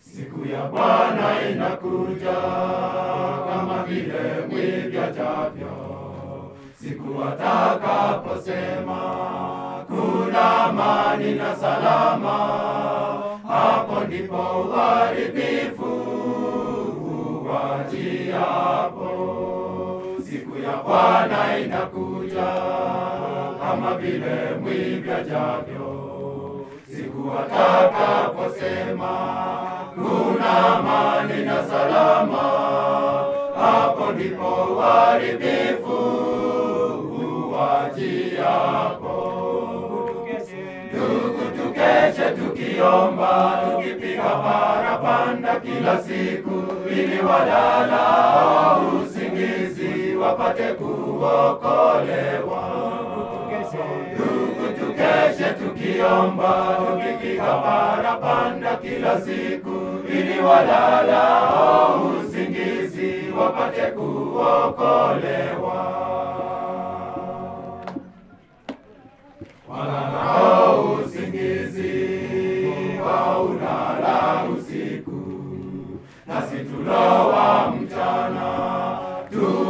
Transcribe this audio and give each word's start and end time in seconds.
Siku 0.00 0.48
ya 0.48 0.62
Bwana 0.64 1.50
inakuja 1.50 2.32
kama 3.48 3.84
vile 3.88 4.46
mwivi 4.50 4.98
ajavyo, 4.98 5.76
siku 6.80 7.22
atakaposema 7.24 9.00
kuna 9.88 10.64
amani 10.64 11.34
na 11.34 11.56
salama, 11.56 12.38
hapo 13.48 14.00
ndipo 14.06 14.36
uharibifu 14.60 15.87
Bwana 20.88 21.58
inakuja 21.58 22.52
kama 23.62 23.94
vile 23.96 24.54
mwivi 24.60 25.10
ajavyo, 25.12 26.10
siku 26.96 27.30
atakaposema 27.40 29.14
kuna 29.94 30.76
amani 30.76 31.44
na 31.44 31.64
salama, 31.64 32.42
hapo 33.60 34.12
ndipo 34.12 34.48
uharibifu 34.76 35.98
uwajiapo. 37.48 39.16
Ndugu, 40.92 41.44
tukeshe 41.56 42.30
tukiomba, 42.30 43.60
tukipiga 43.64 44.22
parapanda 44.22 45.60
kila 45.60 46.02
siku, 46.02 46.62
ili 46.92 47.20
walala 47.20 48.04
usingizi 49.02 49.17
wapate 50.20 50.62
kuokolewa. 50.74 52.62
Ndugu, 54.14 54.66
tukeshe 54.78 55.50
tukiomba, 55.58 56.76
tukipiga 56.78 57.44
parapanda 57.54 58.76
kila 58.76 59.20
siku, 59.20 59.76
ili 60.12 60.40
walala 60.40 61.22
usingizi 61.96 63.14
wapate 63.40 63.82
kuokolewa. 63.82 65.67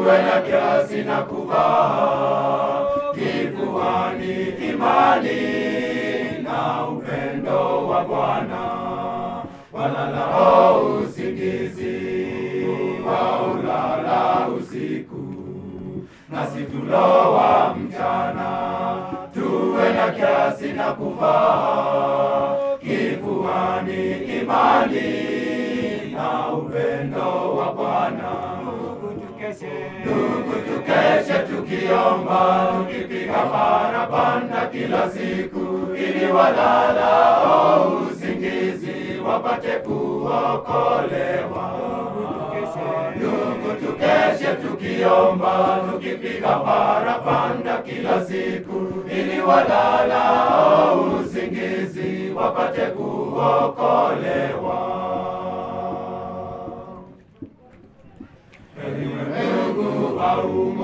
Tuwe 0.09 0.23
na 0.23 0.41
kiasi 0.41 1.03
na 1.05 1.23
kuvaa 1.23 2.87
kifuani 3.14 4.45
imani 4.70 5.41
na 6.42 6.89
upendo 6.89 7.89
wa 7.89 8.05
Bwana. 8.05 8.62
Walalao 9.73 10.86
usingizi 10.98 12.27
waulala 13.06 14.48
usiku, 14.48 15.25
nasi 16.29 16.62
tulowa 16.64 17.75
mchana, 17.77 18.51
tuwe 19.34 19.92
na 19.92 20.11
kiasi 20.11 20.73
na 20.73 20.92
kuvaa 20.92 22.56
kifuani 22.81 24.12
imani 24.41 25.12
na 26.12 26.48
upendo. 26.53 27.47
Ndugu, 29.48 30.52
tukeshe 30.68 31.38
tukiomba, 31.38 32.68
tukipiga 32.78 33.32
parapanda 33.32 34.66
kila 34.72 35.10
siku, 35.10 35.88
ili 35.96 36.33
walalao 36.33 38.02
usingizi 38.12 39.20
wapate 39.27 39.68
kuokolewa. 39.68 41.70
Ndugu, 43.17 43.73
tukeshe 43.86 44.55
tukiomba, 44.62 45.78
tukipiga 45.92 46.48
parapanda 46.56 47.77
kila 47.83 48.24
siku, 48.24 48.92
ili 49.11 49.40
walalao 49.40 51.00
usingizi 51.20 52.30
wapate 52.36 52.80
kuokolewa. 52.86 54.98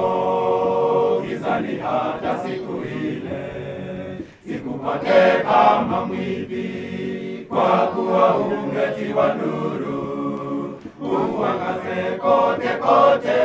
Aumo 0.00 1.20
gizani 1.26 1.78
hata 1.78 2.38
siku 2.38 2.82
ile, 2.84 3.44
sikupate 4.46 5.42
kama 5.42 6.04
mwivi, 6.06 7.46
kwa 7.48 7.86
kuwa 7.86 8.36
ungetiwa 8.36 9.34
nuru, 9.34 10.78
uangaze 11.02 12.16
kote 12.18 12.68
kote, 12.68 13.40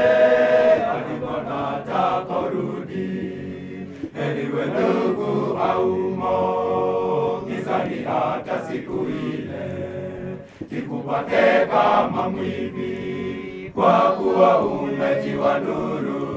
hadi 0.86 1.14
Bwana 1.22 1.78
atakaporudi. 1.78 3.30
Eliwe 4.24 4.66
ndugu 4.66 5.58
aumo 5.58 7.42
gizani 7.48 8.04
hata 8.04 8.62
siku 8.72 9.06
ile, 9.10 9.66
sikupate 10.70 11.66
kama 11.72 12.30
mwivi 12.30 13.72
kwa 13.76 13.94
kuwa 14.00 14.60
umetiwa 14.62 15.60
nuru, 15.60 16.29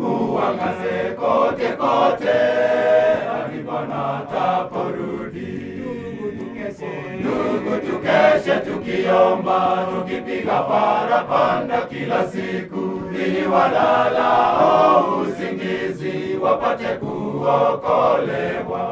uangaze 0.00 1.14
kote 1.16 1.68
kote, 1.68 2.38
hadi 3.32 3.58
Bwana 3.62 4.18
ataporudi. 4.18 5.60
Ndugu, 7.20 7.76
tukeshe 7.86 8.54
tukiomba, 8.60 9.86
tukipiga 9.94 10.58
parapanda 10.62 11.80
kila 11.80 12.28
siku, 12.28 13.00
ili 13.14 13.46
walalao 13.46 15.18
usingizi 15.22 16.36
wapate 16.42 16.84
kuokolewa. 16.84 18.86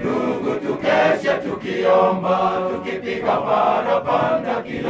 Ndugu, 0.00 0.50
tukeshe 0.66 1.34
tukiomba, 1.48 2.38
tukipiga 2.72 3.36
parapanda 3.36 4.62
kila 4.62 4.85